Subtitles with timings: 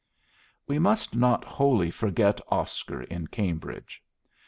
[0.65, 4.01] We must not wholly forget Oscar in Cambridge.